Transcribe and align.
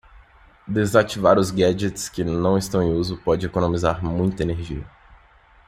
Desativar 0.67 1.37
os 1.37 1.51
gadgets 1.51 2.09
que 2.09 2.23
não 2.23 2.57
estão 2.57 2.81
em 2.81 2.91
uso 2.91 3.17
pode 3.17 3.45
economizar 3.45 4.03
muita 4.03 4.41
energia. 4.41 4.83